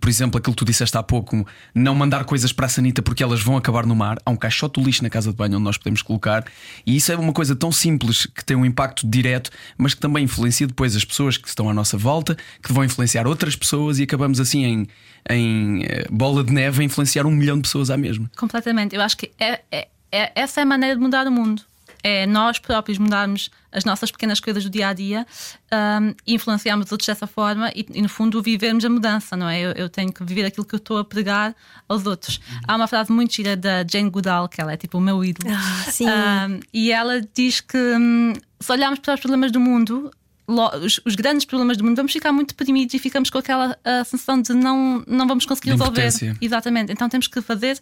[0.00, 3.22] por exemplo, aquilo que tu disseste há pouco, não mandar coisas para a sanita porque
[3.22, 4.18] elas vão acabar no mar.
[4.24, 6.44] Há um caixote de lixo na casa de banho onde nós podemos colocar,
[6.86, 10.24] e isso é uma coisa tão simples que tem um impacto direto, mas que também
[10.24, 14.02] influencia depois as pessoas que estão à nossa volta, que vão influenciar outras pessoas, e
[14.02, 14.88] acabamos assim em,
[15.30, 18.30] em eh, bola de neve a influenciar um milhão de pessoas à mesma.
[18.36, 18.94] Completamente.
[18.94, 21.62] Eu acho que é, é, é essa é a maneira de mudar o mundo
[22.04, 25.26] é nós próprios mudarmos as nossas pequenas coisas do dia a dia
[25.72, 29.58] um, e influenciarmos outros dessa forma e, e, no fundo, vivermos a mudança, não é?
[29.58, 31.56] Eu, eu, tenho que viver aquilo que eu estou a pregar
[31.88, 32.36] aos outros.
[32.36, 32.60] Uhum.
[32.68, 35.52] Há uma frase muito gira da Jane Goodall, que ela é tipo o meu ídolo,
[35.52, 36.06] ah, sim.
[36.06, 40.10] Um, e ela diz que hum, se olharmos para os problemas do mundo,
[40.46, 44.42] os, os, grandes problemas do mundo, vamos ficar muito deprimidos e ficamos com aquela sensação
[44.42, 46.10] de não, não vamos conseguir resolver.
[46.38, 46.92] Exatamente.
[46.92, 47.80] Então temos que fazer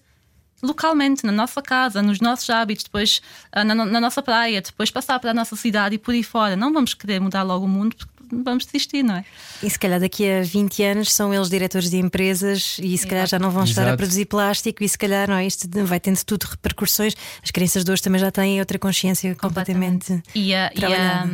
[0.63, 3.21] localmente, na nossa casa, nos nossos hábitos, depois
[3.51, 6.55] ah, na, na, nossa praia, depois passar para a nossa cidade e por aí fora.
[6.55, 8.13] Não vamos querer mudar logo o mundo porque
[8.45, 9.25] vamos desistir, não é?
[9.63, 13.27] E se calhar daqui a 20 anos são eles diretores de empresas e se calhar
[13.27, 13.95] já não vão estar Exato.
[13.95, 15.47] a produzir plástico e se calhar não, é?
[15.47, 17.15] isto vai tendo tudo repercussões.
[17.43, 20.07] As crianças de hoje também já têm outra consciência completamente.
[20.07, 21.27] completamente e, a, e a,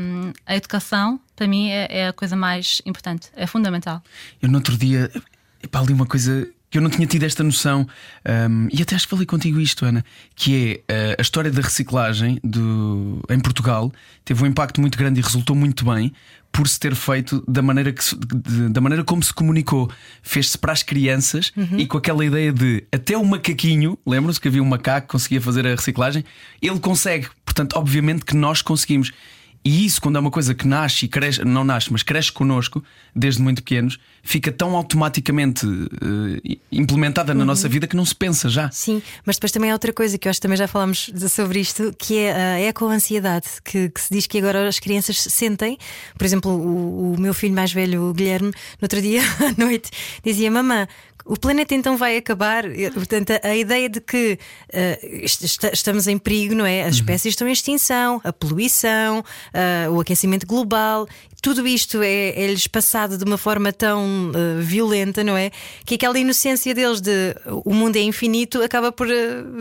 [0.46, 4.02] a, educação, para mim, é, é, a coisa mais importante, é fundamental.
[4.42, 5.10] Eu no outro dia,
[5.62, 7.86] epá, li uma coisa que eu não tinha tido esta noção,
[8.50, 10.04] um, e até acho que falei contigo isto, Ana,
[10.34, 13.90] que é uh, a história da reciclagem do, em Portugal
[14.24, 16.12] teve um impacto muito grande e resultou muito bem
[16.52, 19.90] por se ter feito da maneira, que, de, da maneira como se comunicou.
[20.22, 21.78] Fez-se para as crianças uhum.
[21.78, 25.40] e com aquela ideia de até o macaquinho, lembram-se que havia um macaco que conseguia
[25.40, 26.24] fazer a reciclagem,
[26.60, 27.28] ele consegue.
[27.44, 29.12] Portanto, obviamente que nós conseguimos.
[29.68, 32.82] E isso, quando é uma coisa que nasce e cresce, não nasce, mas cresce connosco,
[33.14, 37.46] desde muito pequenos, fica tão automaticamente uh, implementada na uhum.
[37.46, 38.70] nossa vida que não se pensa já.
[38.70, 41.60] Sim, mas depois também há outra coisa que eu acho que também já falámos sobre
[41.60, 45.76] isto, que é a eco-ansiedade, que, que, se diz que agora as crianças sentem.
[46.16, 49.90] Por exemplo, o, o meu filho mais velho, o Guilherme, no outro dia à noite,
[50.24, 50.88] dizia: Mamã,
[51.28, 52.64] o planeta então vai acabar.
[52.94, 54.38] Portanto, a ideia de que
[54.72, 55.24] uh,
[55.72, 56.80] estamos em perigo, não é?
[56.80, 57.00] As uhum.
[57.00, 61.06] espécies estão em extinção, a poluição, uh, o aquecimento global,
[61.42, 65.50] tudo isto é, é-lhes passado de uma forma tão uh, violenta, não é?
[65.84, 69.06] Que aquela inocência deles de o mundo é infinito acaba por,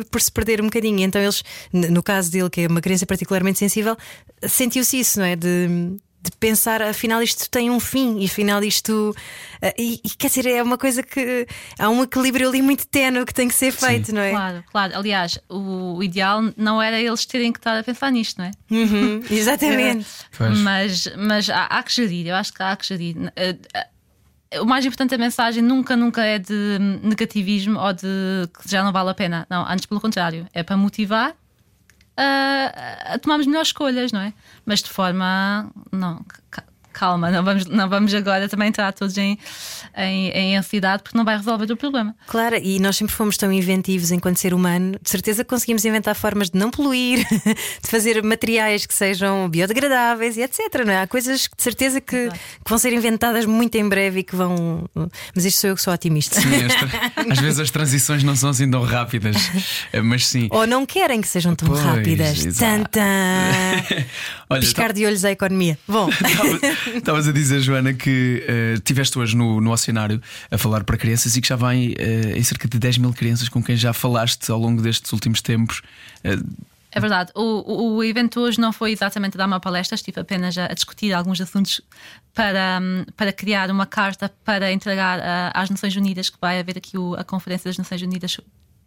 [0.10, 1.02] por se perder um bocadinho.
[1.02, 3.98] Então, eles, no caso dele, que é uma criança particularmente sensível,
[4.48, 5.36] sentiu-se isso, não é?
[5.36, 5.98] De
[6.30, 9.16] de pensar, afinal, isto tem um fim, e afinal, isto.
[9.62, 11.48] Uh, e, e, quer dizer, é uma coisa que.
[11.80, 14.14] Há um equilíbrio ali muito tenue que tem que ser feito, Sim.
[14.14, 14.32] não é?
[14.32, 14.98] Claro, claro.
[14.98, 18.52] Aliás, o, o, ideal não era eles terem que estar a pensar nisto, não é?
[18.70, 20.06] Uhum, exatamente.
[20.40, 23.16] é, mas mas há, há, que gerir, eu acho que há que gerir.
[23.18, 28.70] Uh, uh, o mais importante da mensagem nunca, nunca é de negativismo ou de que
[28.70, 29.46] já não vale a pena.
[29.50, 31.36] Não, antes pelo contrário, é para motivar
[32.18, 34.34] a, a tomarmos melhores escolhas, não é?
[34.66, 35.70] Mas de forma.
[35.92, 36.26] Não,
[36.98, 39.38] calma, não vamos, não vamos agora também entrar todos em,
[39.96, 42.16] em, em, ansiedade porque não vai resolver o problema.
[42.26, 46.50] Claro, e nós sempre fomos tão inventivos enquanto ser humano, de certeza conseguimos inventar formas
[46.50, 50.60] de não poluir, de fazer materiais que sejam biodegradáveis e etc.
[50.86, 51.02] Não é?
[51.04, 54.36] Há coisas que de certeza que, que, vão ser inventadas muito em breve e que
[54.36, 54.90] vão.
[55.36, 56.42] Mas isto sou eu que sou otimista.
[56.42, 56.48] Sim,
[57.30, 59.36] às vezes as transições não são assim tão rápidas,
[60.04, 60.48] mas sim.
[60.50, 62.44] Ou não querem que sejam tão pois, rápidas.
[64.50, 64.94] Olha, Piscar tá...
[64.94, 65.78] de olhos à economia.
[65.88, 66.10] Bom.
[66.96, 71.42] Estavas a dizer, Joana, que uh, hoje no, no Oceanário a falar para crianças e
[71.42, 74.60] que já vai uh, em cerca de 10 mil crianças com quem já falaste ao
[74.60, 75.82] longo destes últimos tempos.
[76.24, 77.32] Uh, é verdade.
[77.36, 81.14] O, o, evento hoje não foi exatamente dar uma palestra, estive apenas a, a discutir
[81.14, 81.82] alguns assuntos
[82.34, 86.98] para, um, para criar uma carta para entregar às Nações Unidas, que vai haver aqui
[86.98, 88.38] o, a Conferência das Nações Unidas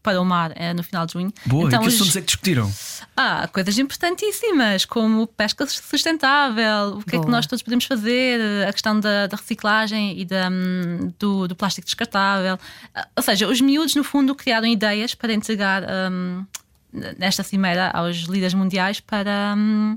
[0.03, 1.33] para o mar é, no final de junho.
[1.47, 2.71] Boa, então, e que assuntos é que discutiram?
[3.17, 7.23] Ah, coisas importantíssimas, como pesca sustentável, o que Boa.
[7.23, 11.49] é que nós todos podemos fazer, a questão da, da reciclagem e da, hum, do,
[11.49, 12.59] do, plástico descartável.
[12.95, 16.45] Ah, ou seja, os miúdos, no fundo, criaram ideias para entregar um,
[17.19, 19.55] nesta cimeira aos líderes mundiais para.
[19.57, 19.95] Um,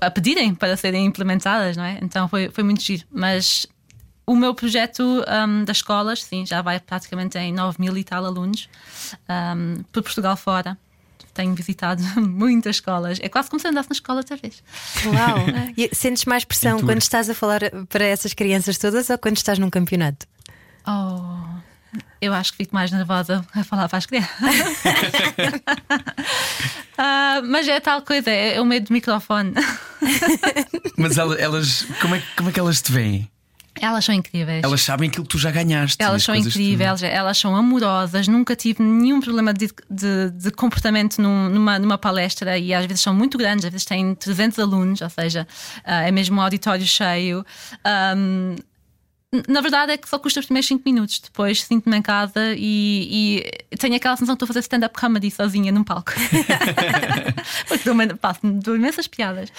[0.00, 1.98] a pedirem para serem implementadas, não é?
[2.00, 3.04] Então foi, foi muito giro.
[3.10, 3.66] Mas
[4.26, 8.24] o meu projeto um, das escolas, sim, já vai praticamente em 9 mil e tal
[8.24, 8.68] alunos
[9.28, 10.78] um, por Portugal fora.
[11.34, 13.18] Tenho visitado muitas escolas.
[13.20, 14.62] É quase como se andasse na escola outra vez.
[15.06, 15.38] Uau!
[15.76, 19.58] e sentes mais pressão quando estás a falar para essas crianças todas ou quando estás
[19.58, 20.26] num campeonato?
[20.86, 21.62] Oh,
[22.20, 24.30] eu acho que fico mais nervosa a falar para as crianças.
[26.98, 29.54] uh, mas é tal coisa, é, é o medo do microfone.
[30.96, 33.30] mas elas, como é, como é que elas te veem?
[33.80, 34.62] Elas são incríveis.
[34.62, 36.02] Elas sabem aquilo que tu já ganhaste.
[36.02, 37.06] Elas são incríveis, tu...
[37.06, 38.28] elas são amorosas.
[38.28, 43.02] Nunca tive nenhum problema de, de, de comportamento num, numa, numa palestra e às vezes
[43.02, 45.46] são muito grandes, às vezes têm 300 alunos, ou seja,
[45.78, 47.44] uh, é mesmo um auditório cheio.
[48.16, 48.56] Um,
[49.48, 51.18] na verdade é que só custa os primeiros 5 minutos.
[51.18, 55.30] Depois sinto-me em casa e, e, tenho aquela sensação que estou a fazer stand-up comedy
[55.30, 56.12] sozinha num palco.
[57.66, 57.96] Porque dou,
[58.60, 59.50] dou imensas piadas.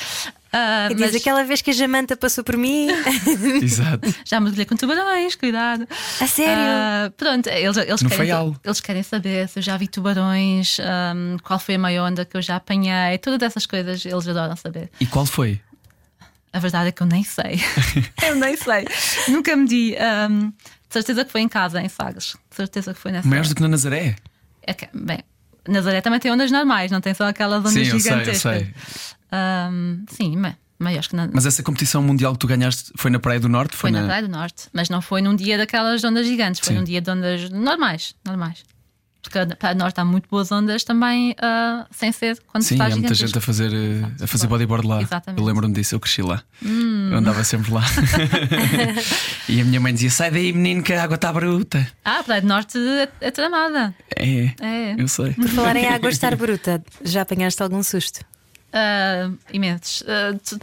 [0.89, 2.87] Diz mas aquela vez que a Jamanta passou por mim.
[3.61, 4.13] Exato.
[4.23, 5.87] já mergulhei com tubarões, cuidado.
[6.21, 6.63] A sério?
[6.63, 11.37] Ah, pronto, eles, eles, No querem, eles querem saber se eu já vi tubarões, ahm,
[11.43, 14.91] qual foi a maior onda que eu já apanhei, todas essas coisas eles adoram saber.
[14.99, 15.59] E qual foi?
[16.51, 17.59] A verdade é que eu nem sei.
[18.21, 18.85] eu nem sei.
[19.27, 19.95] Nunca me di.
[19.97, 22.35] ahm, de certeza que foi em casa, em Sagres.
[22.51, 23.27] De certeza que foi nessa.
[23.27, 24.15] Maiores do que na Nazaré?
[24.61, 25.17] É que, bem,
[25.67, 28.73] Nazaré também tem ondas normais, não tem só aquelas ondas Sim, eu sei, eu sei.
[29.31, 33.19] Ahm, sim, ma- maiores que na, Mas essa competição mundial que tu ganhaste foi na
[33.19, 33.75] Praia do Norte?
[33.75, 36.79] foi na Praia do Norte, mas não foi num dia daquelas ondas gigantes, foi Sim.
[36.79, 38.63] num dia de ondas normais, normais.
[39.23, 42.69] Porque a Praia do Norte há muito boas ondas também, ah, sem ser quando se
[42.69, 45.01] Sim, está há muita gente a fazer, eh, a fazer bodyboard lá.
[45.01, 45.39] Exatamente.
[45.39, 45.43] Hum.
[45.43, 46.43] Eu lembro-me disso, eu cresci lá.
[46.61, 47.83] Eu andava sempre lá.
[49.47, 51.87] e a minha mãe dizia: sai daí, menino, que a água está bruta.
[52.03, 53.95] Ah, a Praia do Norte é, é tramada.
[54.15, 54.95] É, É.
[54.97, 55.31] eu sei.
[55.33, 58.19] Por falar em água estar bruta, já apanhaste algum susto?
[58.75, 60.03] Ah, imensos.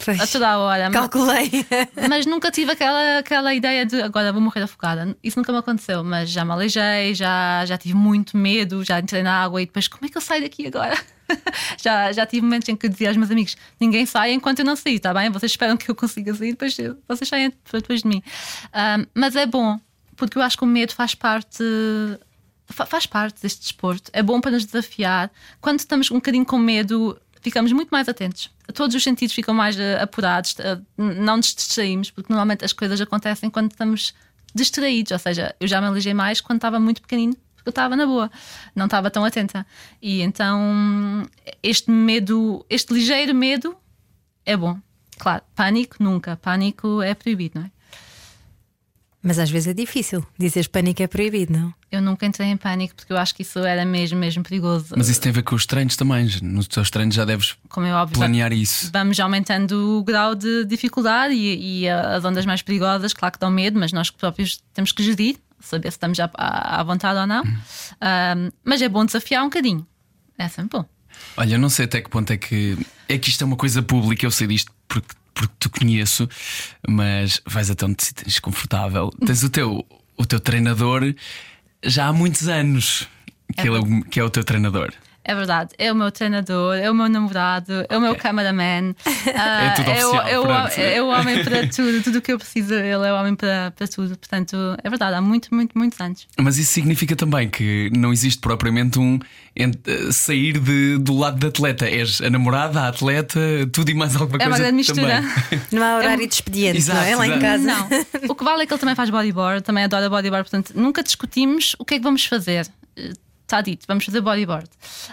[0.05, 0.21] Pois.
[0.21, 0.91] a toda a hora.
[0.91, 1.49] Calculei.
[2.09, 5.17] Mas nunca tive aquela, aquela ideia de agora vou morrer afogada.
[5.23, 9.23] Isso nunca me aconteceu, mas já me aleijei, já, já tive muito medo, já entrei
[9.23, 10.99] na água e depois como é que eu saio daqui agora?
[11.81, 14.75] já, já tive momentos em que dizia aos meus amigos: ninguém sai enquanto eu não
[14.75, 15.31] sair, está bem?
[15.31, 18.21] Vocês esperam que eu consiga sair, depois vocês saem depois de mim.
[18.73, 19.79] Ah, mas é bom,
[20.17, 21.63] porque eu acho que o medo faz parte.
[22.69, 25.31] fa- Faz parte deste desporto, é bom para nos desafiar.
[25.61, 28.51] Quando estamos um bocadinho com medo, ficamos muito mais atentos.
[28.75, 33.01] Todos os sentidos ficam mais eh, apurados, eh, não nos distraímos, porque normalmente as coisas
[33.01, 34.15] acontecem quando estamos
[34.55, 35.13] distraídos.
[35.13, 38.07] Ou seja, eu já me alijei mais quando estava muito pequenino, porque eu estava na
[38.07, 38.31] boa,
[38.75, 39.67] não estava tão atenta.
[40.01, 41.27] E então
[41.63, 43.77] este medo, este ligeiro medo
[44.45, 44.79] é bom.
[45.19, 46.37] Claro, pânico nunca.
[46.37, 47.71] Pânico é proibido, não é?
[49.23, 50.25] Mas às vezes é difícil.
[50.39, 51.75] Dizeres pânico é proibido, não?
[51.93, 54.95] Eu nunca entrei em pânico porque eu acho que isso era mesmo, mesmo perigoso.
[54.97, 56.27] Mas isso tem a ver com os treinos também.
[56.41, 58.91] Nos teus treinos já deves Como é óbvio, planear isso.
[58.93, 63.51] vamos aumentando o grau de dificuldade e, e as ondas mais perigosas, claro que dão
[63.51, 67.43] medo, mas nós próprios temos que gerir, saber se estamos à, à vontade ou não.
[68.01, 69.87] Ahm, mas é bom desafiar um bocadinho.
[70.39, 70.87] É sempre bom.
[71.37, 72.79] Olha, eu não sei até que ponto é que.
[73.07, 76.29] É que isto é uma coisa pública, eu sei disto porque, porque te conheço,
[76.89, 79.11] mas vais até onde te sintas desconfortável.
[79.25, 81.15] Tens o teu, o teu treinador
[81.85, 83.09] já há muitos anos
[83.57, 84.93] que, ele é, que é o teu treinador.
[85.31, 88.95] É verdade, é o meu treinador, é o meu namorado, é o meu cameraman.
[89.37, 90.47] Ah, É tudo o- oficial, é, o,
[90.81, 93.71] é o homem para tudo, tudo o que eu preciso, ele é o homem para,
[93.77, 94.17] para tudo.
[94.19, 96.27] Portanto, é verdade, há muito, muito, muitos anos.
[96.39, 99.21] Mas isso significa também que não existe propriamente um
[99.55, 99.71] eh,
[100.11, 101.87] sair de- do lado da atleta.
[101.89, 103.39] És a namorada, a atleta,
[103.73, 104.63] tudo e mais alguma É uma coisa.
[104.65, 105.23] grande mistura.
[105.23, 105.63] também.
[105.71, 107.11] Não há horário de expediente, não é?
[107.13, 107.41] Exato, Lá em exato.
[107.43, 107.65] casa.
[108.23, 108.31] Não.
[108.31, 111.77] O que vale é que ele também faz bodyboard, também adora bodyboard, portanto, nunca discutimos
[111.79, 112.67] o que é que vamos fazer.
[113.51, 114.69] Está dito, vamos fazer bodyboard.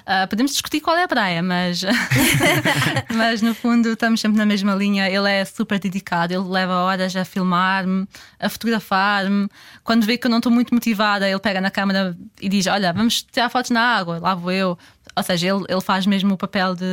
[0.06, 1.82] Ah, podemos discutir qual é a praia, mas,
[3.16, 5.10] mas no fundo estamos sempre na mesma linha.
[5.10, 8.08] Ele é super dedicado, ele leva horas a filmar-me,
[8.40, 9.50] a fotografar-me.
[9.84, 12.94] Quando vê que eu não estou muito motivada, ele pega na câmera e diz: Olha,
[12.94, 14.78] vamos tirar fotos na água, lá vou eu.
[15.16, 16.86] Ou seja, ele, ele faz mesmo o papel de.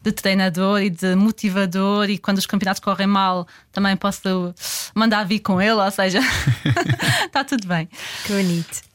[0.00, 4.54] de treinador e de motivador, e quando os campeonatos correm mal, também posso
[4.94, 6.20] mandar vir com ele, ou seja,
[7.26, 7.88] está tudo bem.
[8.24, 8.87] Que bonito.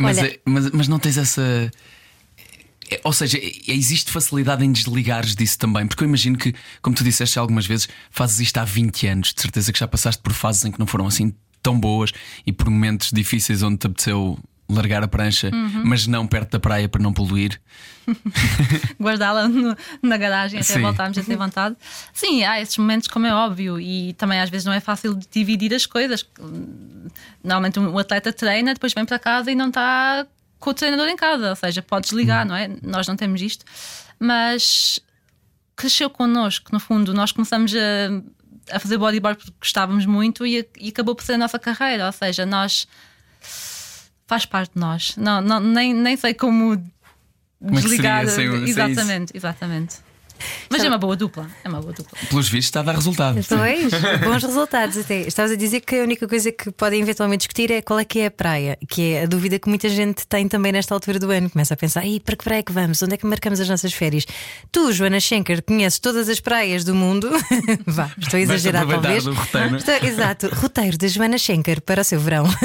[0.00, 1.70] Mas, Olha- é- mas, mas não tens essa.
[2.90, 6.96] é- Ou seja, é- existe facilidade em desligares disso também, porque eu imagino que, como
[6.96, 10.32] tu disseste algumas vezes, fazes isto há 20 anos, de certeza que já passaste por
[10.32, 11.32] fases em que não foram assim
[11.62, 12.10] tão boas
[12.46, 14.38] e por momentos difíceis onde te apeteceu
[14.70, 15.82] largar a prancha, Uhum.
[15.84, 17.60] mas não perto da praia para não poluir.
[19.00, 19.48] Guardá-la
[20.02, 20.80] na garagem até Sim.
[20.80, 21.76] voltarmos a ter vontade.
[22.12, 25.74] Sim, há esses momentos, como é óbvio, e também às vezes não é fácil dividir
[25.74, 26.26] as coisas.
[27.42, 30.26] Normalmente um atleta treina, depois vem para casa e não está
[30.58, 32.68] com o treinador em casa, ou seja, pode desligar, não é?
[32.82, 33.64] Nós não temos isto,
[34.18, 35.00] mas
[35.74, 40.90] cresceu connosco, no fundo, nós começamos a, a fazer bodyboard porque gostávamos muito e, e
[40.90, 42.86] acabou por ser a nossa carreira, ou seja, nós
[44.30, 45.16] faz parte de nós.
[45.16, 46.76] Não, não, nem, nem sei como
[47.58, 48.26] Como é desligar.
[48.28, 49.96] sem o- sem exatamente, exatamente.
[50.70, 51.48] Mas é uma boa dupla.
[51.64, 52.18] É uma boa dupla.
[52.28, 53.34] Pelos vistos, está a dar resultado.
[53.48, 53.90] Pois,
[54.24, 55.20] bons resultados até.
[55.22, 58.20] Estavas a dizer que a única coisa que podem eventualmente discutir é qual é que
[58.20, 61.30] é a praia, que é a dúvida que muita gente tem também nesta altura do
[61.30, 61.48] ano.
[61.50, 63.02] Começa a pensar, "Ih, para que praia é que vamos?
[63.02, 64.26] Onde é que marcamos as nossas férias?
[64.72, 67.30] Tu, Joana Schenker, conheces todas as praias do mundo.
[67.86, 69.24] Vá, estou a exagerar talvez.
[69.26, 69.76] roteiro.
[69.76, 72.44] Estou- exato, roteiro da Joana Schenker para o seu verão.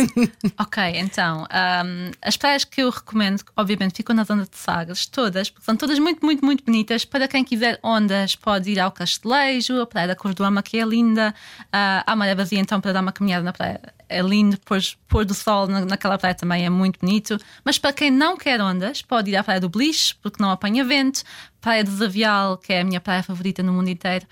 [0.60, 5.50] Ok, então, ahm, as praias que eu recomendo, obviamente, ficam na zona de Sagres, todas,
[5.50, 8.92] porque são todas muito, muito, muito bonitas para quem quiser quiser ondas, pode ir ao
[8.92, 11.34] Castelejo, a Praia da Cordoama, que é linda.
[11.66, 14.58] Uh, há Maré Vazia, então, para dar uma caminhada na praia é lindo.
[14.58, 17.38] Depois, pôr do sol na, naquela praia também é muito bonito.
[17.64, 20.84] Mas para quem não quer ondas, pode ir à Praia do Beliche, porque não apanha
[20.84, 21.24] vento.
[21.60, 24.28] Praia do Zavial, que é a minha praia favorita no mundo inteiro,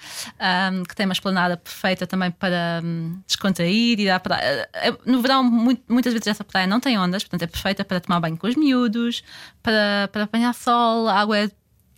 [0.71, 3.99] um, que tem uma esplanada perfeita também para um, descontrair.
[3.99, 4.69] Ir à praia.
[5.05, 8.19] No verão, muito, muitas vezes essa praia não tem ondas, portanto é perfeita para tomar
[8.19, 9.23] banho com os miúdos,
[9.63, 11.49] para, para apanhar sol, a água é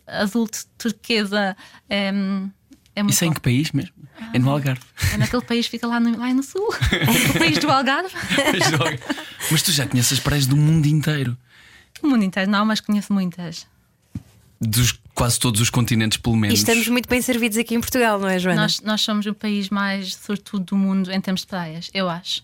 [0.07, 1.55] azul turquesa.
[1.89, 2.07] É,
[2.95, 3.93] é muito Isso é em que país mesmo?
[4.33, 4.81] É no Algarve.
[5.13, 6.61] É naquele país que fica lá no, lá no sul,
[7.35, 8.13] o país do Algarve.
[9.51, 11.37] Mas tu já conheces as praias do mundo inteiro.
[12.01, 13.67] O mundo inteiro não, mas conheço muitas.
[14.59, 16.59] Dos quase todos os continentes, pelo E menos.
[16.59, 18.61] estamos muito bem servidos aqui em Portugal, não é, Joana?
[18.63, 22.41] Nós, nós somos o país mais sortudo do mundo em termos de praias, eu acho.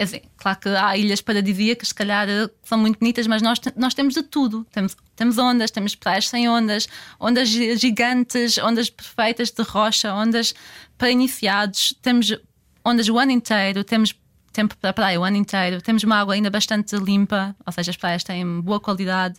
[0.00, 3.60] Quer dizer, claro que há ilhas paradisíacas, se calhar eh, são muito bonitas, mas nós,
[3.76, 4.66] nós temos de tudo.
[4.72, 6.88] Temos, temos ondas, temos praias sem ondas,
[7.20, 10.54] ondas gi- gigantes, ondas perfeitas de rocha, ondas
[10.96, 12.34] para iniciados, temos
[12.82, 14.14] ondas o ano inteiro, temos
[14.54, 17.90] tempo para a praia o ano inteiro, temos uma água ainda bastante limpa, ou seja,
[17.90, 19.38] as praias têm boa qualidade.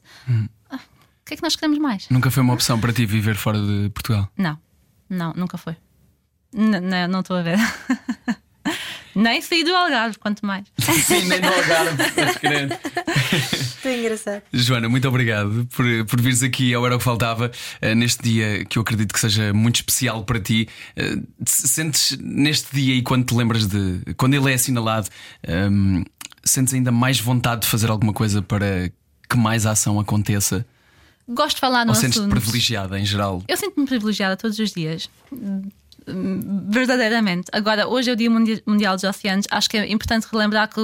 [0.69, 2.07] Ah, O que é que nós queremos mais?
[2.07, 4.29] Nunca foi uma opção para ti viver fora de Portugal.
[4.37, 4.59] Não,
[5.09, 5.75] não, nunca foi.
[6.53, 7.57] N- não estou a ver.
[9.15, 10.65] Nem saí do Algarve, quanto mais.
[10.79, 12.77] Sim, nem no Algarve, estás querendo.
[13.83, 14.41] Tão engraçado.
[14.53, 17.51] Joana, muito obrigado por, por vires aqui ao Era o que Faltava
[17.81, 20.67] eh, neste dia que eu acredito que seja muito especial para ti.
[20.95, 24.01] Eh, se- sentes neste dia e quando te lembras de.
[24.17, 25.09] quando ele é assinalado,
[25.43, 26.03] ehm,
[26.43, 28.91] sentes ainda mais vontade de fazer alguma coisa para
[29.29, 30.65] que mais ação aconteça?
[31.27, 32.31] Gosto de falar no Ou sentes-te assunto.
[32.31, 33.43] privilegiada em geral?
[33.47, 35.09] Eu sinto-me privilegiada todos os dias.
[36.69, 37.49] Verdadeiramente.
[37.51, 39.45] Agora, hoje é o Dia Mundi- Mundial dos Oceanos.
[39.49, 40.81] Acho que é importante relembrar que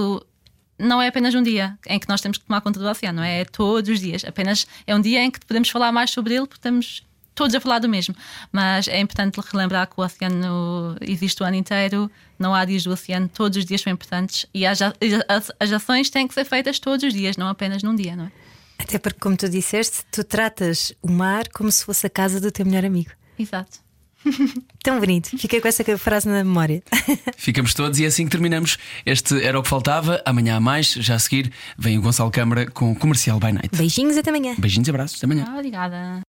[0.79, 3.41] não é apenas um dia em que nós temos que tomar conta do oceano, é?
[3.41, 4.23] É todos os dias.
[4.25, 7.03] Apenas é um dia em que podemos falar mais sobre ele porque estamos
[7.33, 8.15] todos a falar do mesmo.
[8.51, 12.91] Mas é importante relembrar que o oceano existe o ano inteiro, não há dias do
[12.91, 16.79] oceano, todos os dias são importantes e as, as, as ações têm que ser feitas
[16.79, 18.31] todos os dias, não apenas num dia, não é?
[18.79, 22.51] Até porque, como tu disseste, tu tratas o mar como se fosse a casa do
[22.51, 23.09] teu melhor amigo.
[23.37, 23.79] Exato.
[24.83, 25.37] Tão bonito.
[25.37, 26.81] Fiquei com essa frase na memória.
[27.37, 28.77] Ficamos todos e é assim que terminamos.
[29.05, 30.21] Este era o que faltava.
[30.25, 30.93] Amanhã há mais.
[30.93, 33.69] Já a seguir vem o Gonçalo Câmara com o Comercial by Night.
[33.75, 34.55] Beijinhos, até amanhã.
[34.57, 35.17] Beijinhos e abraços.
[35.17, 35.45] Até amanhã.
[35.47, 36.21] Ah, obrigada.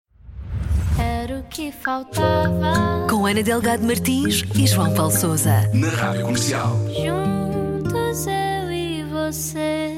[0.99, 3.07] Era o que faltava.
[3.09, 5.71] Com Ana Delgado Martins e João Paulo Souza.
[5.73, 6.77] Na Rádio Comercial.
[6.89, 9.98] Juntos eu e você.